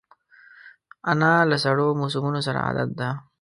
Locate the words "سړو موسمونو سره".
1.63-2.59